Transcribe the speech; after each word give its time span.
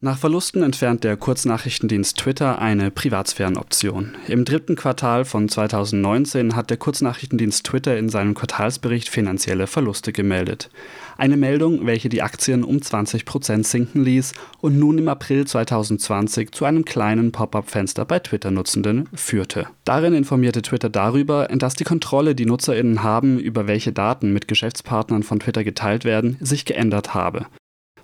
Nach 0.00 0.16
Verlusten 0.16 0.62
entfernt 0.62 1.02
der 1.02 1.16
Kurznachrichtendienst 1.16 2.18
Twitter 2.18 2.60
eine 2.60 2.92
Privatsphärenoption. 2.92 4.14
Im 4.28 4.44
dritten 4.44 4.76
Quartal 4.76 5.24
von 5.24 5.48
2019 5.48 6.54
hat 6.54 6.70
der 6.70 6.76
Kurznachrichtendienst 6.76 7.66
Twitter 7.66 7.98
in 7.98 8.08
seinem 8.08 8.34
Quartalsbericht 8.34 9.08
finanzielle 9.08 9.66
Verluste 9.66 10.12
gemeldet. 10.12 10.70
Eine 11.16 11.36
Meldung, 11.36 11.84
welche 11.84 12.08
die 12.08 12.22
Aktien 12.22 12.62
um 12.62 12.80
20 12.80 13.24
Prozent 13.24 13.66
sinken 13.66 14.04
ließ 14.04 14.34
und 14.60 14.78
nun 14.78 14.98
im 14.98 15.08
April 15.08 15.48
2020 15.48 16.52
zu 16.52 16.64
einem 16.64 16.84
kleinen 16.84 17.32
Pop-up-Fenster 17.32 18.04
bei 18.04 18.20
Twitter-Nutzenden 18.20 19.08
führte. 19.12 19.66
Darin 19.84 20.14
informierte 20.14 20.62
Twitter 20.62 20.90
darüber, 20.90 21.48
dass 21.48 21.74
die 21.74 21.82
Kontrolle, 21.82 22.36
die 22.36 22.46
NutzerInnen 22.46 23.02
haben, 23.02 23.40
über 23.40 23.66
welche 23.66 23.92
Daten 23.92 24.32
mit 24.32 24.46
Geschäftspartnern 24.46 25.24
von 25.24 25.40
Twitter 25.40 25.64
geteilt 25.64 26.04
werden, 26.04 26.36
sich 26.38 26.64
geändert 26.64 27.14
habe. 27.14 27.46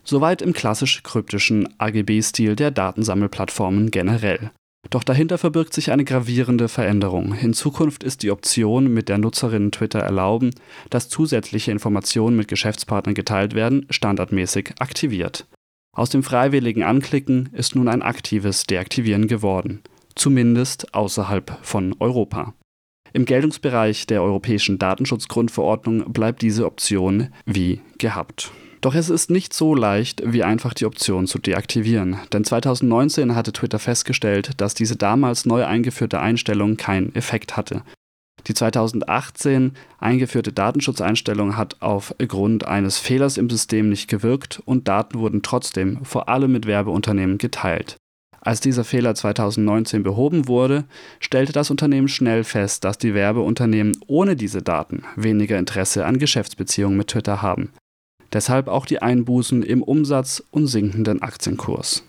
Soweit 0.05 0.43
im 0.43 0.53
klassisch 0.53 1.03
kryptischen 1.03 1.69
AGB-Stil 1.79 2.57
der 2.57 2.71
Datensammelplattformen 2.71 3.91
generell. 3.91 4.51
Doch 4.91 5.03
dahinter 5.03 5.39
verbirgt 5.39 5.73
sich 5.73 5.91
eine 5.91 6.05
gravierende 6.05 6.69
Veränderung. 6.69 7.35
In 7.35 7.55
Zukunft 7.55 8.05
ist 8.05 8.23
die 8.23 8.31
Option, 8.31 8.93
mit 8.93 9.09
der 9.09 9.19
Nutzerinnen 9.19 9.73
Twitter 9.73 10.01
erlauben, 10.01 10.51
dass 10.91 11.09
zusätzliche 11.09 11.71
Informationen 11.71 12.37
mit 12.37 12.49
Geschäftspartnern 12.49 13.15
geteilt 13.15 13.55
werden, 13.55 13.87
standardmäßig 13.89 14.75
aktiviert. 14.79 15.47
Aus 15.97 16.11
dem 16.11 16.23
freiwilligen 16.23 16.83
Anklicken 16.83 17.49
ist 17.53 17.75
nun 17.75 17.89
ein 17.89 18.03
aktives 18.03 18.65
Deaktivieren 18.65 19.27
geworden. 19.27 19.81
Zumindest 20.17 20.93
außerhalb 20.95 21.59
von 21.63 21.95
Europa. 21.99 22.55
Im 23.13 23.25
Geltungsbereich 23.25 24.07
der 24.07 24.23
Europäischen 24.23 24.79
Datenschutzgrundverordnung 24.79 26.13
bleibt 26.13 26.43
diese 26.43 26.67
Option 26.67 27.29
wie 27.47 27.81
gehabt. 27.99 28.51
Doch 28.85 28.95
es 28.95 29.09
ist 29.09 29.31
nicht 29.31 29.55
so 29.55 29.75
leicht, 29.75 30.23
wie 30.27 30.43
einfach 30.43 30.75
die 30.75 30.85
Option 30.85 31.27
zu 31.27 31.39
deaktivieren, 31.39 32.19
denn 32.35 32.45
2019 32.45 33.35
hatte 33.35 33.55
Twitter 33.55 33.79
festgestellt, 33.79 34.51
dass 34.59 34.75
diese 34.75 34.95
damals 34.95 35.47
neu 35.47 35.65
eingeführte 35.65 36.21
Einstellung 36.21 36.77
keinen 36.77 37.15
Effekt 37.15 37.57
hatte. 37.57 37.81
Die 38.47 38.53
2018 38.53 39.73
eingeführte 40.01 40.53
Datenschutzeinstellung 40.53 41.57
hat 41.57 41.81
aufgrund 41.81 42.67
eines 42.67 42.99
Fehlers 42.99 43.39
im 43.39 43.49
System 43.49 43.89
nicht 43.89 44.07
gewirkt 44.07 44.61
und 44.67 44.87
Daten 44.87 45.19
wurden 45.19 45.41
trotzdem 45.41 46.05
vor 46.05 46.29
allem 46.29 46.53
mit 46.53 46.67
Werbeunternehmen 46.67 47.39
geteilt. 47.39 47.97
Als 48.43 48.61
dieser 48.61 48.85
Fehler 48.85 49.15
2019 49.15 50.03
behoben 50.03 50.47
wurde, 50.47 50.85
stellte 51.21 51.55
das 51.55 51.71
Unternehmen 51.71 52.09
schnell 52.09 52.45
fest, 52.45 52.85
dass 52.85 52.99
die 52.99 53.15
Werbeunternehmen 53.15 53.97
ohne 54.09 54.37
diese 54.37 54.61
Daten 54.61 55.05
weniger 55.17 55.59
Interesse 55.59 56.05
an 56.05 56.19
Geschäftsbeziehungen 56.19 56.99
mit 56.99 57.09
Twitter 57.09 57.41
haben. 57.41 57.71
Deshalb 58.35 58.67
auch 58.69 58.85
die 58.85 59.01
Einbußen 59.01 59.63
im 59.63 59.83
Umsatz 59.83 60.43
und 60.51 60.67
sinkenden 60.67 61.23
Aktienkurs. 61.23 62.03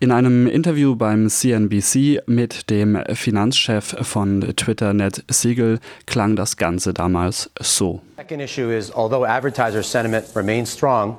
In 0.00 0.10
einem 0.10 0.48
Interview 0.48 0.96
beim 0.96 1.28
CNBC 1.28 2.22
mit 2.26 2.68
dem 2.70 3.00
Finanzchef 3.14 3.94
von 4.00 4.40
Twitter, 4.56 4.92
Ned 4.92 5.24
Siegel, 5.30 5.78
klang 6.06 6.34
das 6.34 6.56
Ganze 6.56 6.92
damals 6.92 7.48
so. 7.60 8.00
Second 8.16 8.42
issue 8.42 8.76
is, 8.76 8.90
although 8.92 9.24
advertiser 9.24 9.84
sentiment 9.84 10.24
remains 10.34 10.72
strong, 10.72 11.18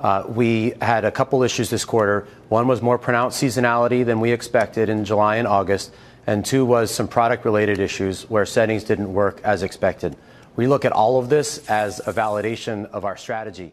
uh, 0.00 0.24
we 0.28 0.74
had 0.82 1.06
a 1.06 1.10
couple 1.10 1.42
issues 1.42 1.70
this 1.70 1.86
quarter. 1.86 2.26
One 2.50 2.68
was 2.68 2.82
more 2.82 2.98
pronounced 2.98 3.42
seasonality 3.42 4.04
than 4.04 4.20
we 4.20 4.32
expected 4.32 4.90
in 4.90 5.06
July 5.06 5.36
and 5.36 5.48
August, 5.48 5.94
and 6.26 6.44
two 6.44 6.66
was 6.66 6.90
some 6.90 7.08
product-related 7.08 7.78
issues 7.78 8.28
where 8.28 8.44
settings 8.44 8.84
didn't 8.84 9.14
work 9.14 9.40
as 9.42 9.62
expected. 9.62 10.14
We 10.56 10.66
look 10.66 10.84
at 10.84 10.92
all 10.92 11.16
of 11.16 11.28
this 11.28 11.62
as 11.68 12.06
a 12.06 12.12
validation 12.12 12.86
of 12.92 13.04
our 13.04 13.16
strategy. 13.16 13.72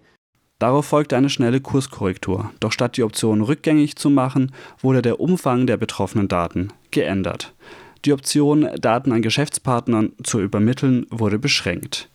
Darauf 0.59 0.87
folgte 0.87 1.15
eine 1.15 1.29
schnelle 1.29 1.61
Kurskorrektur, 1.61 2.51
doch 2.59 2.71
statt 2.71 2.97
die 2.97 3.03
Option 3.03 3.41
rückgängig 3.41 3.95
zu 3.95 4.09
machen, 4.09 4.51
wurde 4.81 5.03
der 5.03 5.19
Umfang 5.19 5.67
der 5.67 5.77
betroffenen 5.77 6.27
Daten 6.27 6.69
geändert. 6.89 7.53
Die 8.05 8.13
Option, 8.13 8.67
Daten 8.79 9.11
an 9.11 9.21
Geschäftspartnern 9.21 10.13
zu 10.23 10.39
übermitteln, 10.39 11.05
wurde 11.09 11.37
beschränkt. 11.37 12.09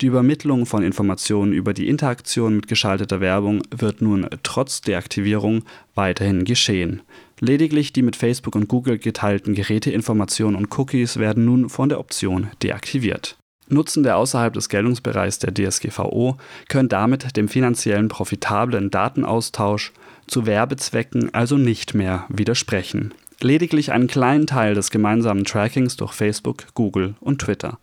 Die 0.00 0.06
Übermittlung 0.06 0.66
von 0.66 0.82
Informationen 0.82 1.52
über 1.52 1.72
die 1.72 1.88
Interaktion 1.88 2.56
mit 2.56 2.66
geschalteter 2.66 3.20
Werbung 3.20 3.62
wird 3.70 4.02
nun 4.02 4.28
trotz 4.42 4.80
Deaktivierung 4.80 5.62
weiterhin 5.94 6.44
geschehen. 6.44 7.02
Lediglich 7.40 7.92
die 7.92 8.02
mit 8.02 8.16
Facebook 8.16 8.56
und 8.56 8.68
Google 8.68 8.98
geteilten 8.98 9.54
Geräteinformationen 9.54 10.56
und 10.56 10.76
Cookies 10.76 11.18
werden 11.18 11.44
nun 11.44 11.68
von 11.68 11.88
der 11.88 12.00
Option 12.00 12.48
deaktiviert. 12.62 13.36
Nutzende 13.68 14.14
außerhalb 14.14 14.52
des 14.52 14.68
Geltungsbereichs 14.68 15.38
der 15.38 15.54
DSGVO 15.54 16.36
können 16.68 16.88
damit 16.88 17.36
dem 17.36 17.48
finanziellen 17.48 18.08
profitablen 18.08 18.90
Datenaustausch 18.90 19.92
zu 20.26 20.46
Werbezwecken 20.46 21.32
also 21.32 21.56
nicht 21.56 21.94
mehr 21.94 22.24
widersprechen. 22.28 23.14
Lediglich 23.40 23.92
einen 23.92 24.06
kleinen 24.06 24.46
Teil 24.46 24.74
des 24.74 24.90
gemeinsamen 24.90 25.44
Trackings 25.44 25.96
durch 25.96 26.12
Facebook, 26.12 26.66
Google 26.74 27.14
und 27.20 27.40
Twitter. 27.40 27.78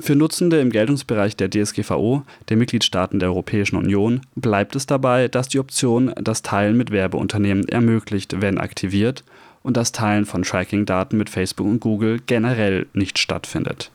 Für 0.00 0.16
Nutzende 0.16 0.60
im 0.60 0.70
Geltungsbereich 0.70 1.36
der 1.36 1.50
DSGVO, 1.50 2.24
der 2.48 2.56
Mitgliedstaaten 2.56 3.20
der 3.20 3.28
Europäischen 3.28 3.76
Union, 3.76 4.22
bleibt 4.34 4.74
es 4.74 4.86
dabei, 4.86 5.28
dass 5.28 5.48
die 5.48 5.60
Option 5.60 6.12
das 6.20 6.42
Teilen 6.42 6.76
mit 6.76 6.90
Werbeunternehmen 6.90 7.68
ermöglicht, 7.68 8.40
wenn 8.40 8.58
aktiviert, 8.58 9.22
und 9.62 9.76
das 9.76 9.92
Teilen 9.92 10.26
von 10.26 10.42
Tracking-Daten 10.42 11.16
mit 11.16 11.30
Facebook 11.30 11.66
und 11.66 11.80
Google 11.80 12.20
generell 12.26 12.86
nicht 12.92 13.18
stattfindet. 13.18 13.90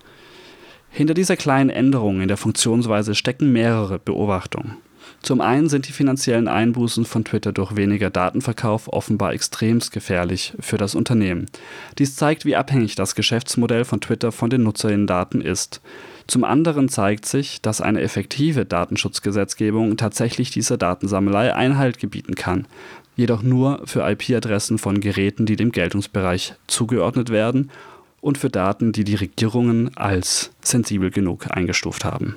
Hinter 0.91 1.13
dieser 1.13 1.37
kleinen 1.37 1.69
Änderung 1.69 2.21
in 2.21 2.27
der 2.27 2.37
Funktionsweise 2.37 3.15
stecken 3.15 3.51
mehrere 3.51 3.99
Beobachtungen. 3.99 4.77
Zum 5.21 5.41
einen 5.41 5.67
sind 5.67 5.87
die 5.87 5.91
finanziellen 5.91 6.47
Einbußen 6.47 7.03
von 7.03 7.25
Twitter 7.25 7.51
durch 7.51 7.75
weniger 7.75 8.09
Datenverkauf 8.09 8.91
offenbar 8.91 9.33
extremst 9.33 9.91
gefährlich 9.91 10.53
für 10.59 10.77
das 10.77 10.95
Unternehmen. 10.95 11.47
Dies 11.97 12.15
zeigt, 12.15 12.45
wie 12.45 12.55
abhängig 12.55 12.95
das 12.95 13.15
Geschäftsmodell 13.15 13.85
von 13.85 14.01
Twitter 14.01 14.31
von 14.31 14.49
den 14.49 14.63
Nutzerinnen-Daten 14.63 15.41
ist. 15.41 15.81
Zum 16.27 16.43
anderen 16.43 16.89
zeigt 16.89 17.25
sich, 17.25 17.61
dass 17.61 17.81
eine 17.81 18.01
effektive 18.01 18.65
Datenschutzgesetzgebung 18.65 19.97
tatsächlich 19.97 20.51
dieser 20.51 20.77
Datensammelei 20.77 21.53
Einhalt 21.53 21.99
gebieten 21.99 22.35
kann, 22.35 22.65
jedoch 23.15 23.41
nur 23.41 23.81
für 23.85 24.09
IP-Adressen 24.09 24.77
von 24.77 25.01
Geräten, 25.01 25.45
die 25.45 25.57
dem 25.57 25.71
Geltungsbereich 25.71 26.53
zugeordnet 26.67 27.29
werden 27.29 27.71
und 28.21 28.37
für 28.37 28.49
Daten, 28.49 28.91
die 28.91 29.03
die 29.03 29.15
Regierungen 29.15 29.95
als 29.97 30.51
sensibel 30.61 31.11
genug 31.11 31.51
eingestuft 31.51 32.05
haben 32.05 32.35